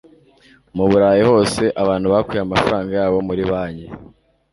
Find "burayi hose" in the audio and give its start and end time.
0.89-1.63